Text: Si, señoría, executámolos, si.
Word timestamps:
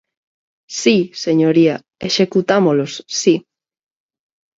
Si, 0.79 0.97
señoría, 1.25 1.75
executámolos, 2.09 2.91
si. 3.19 3.35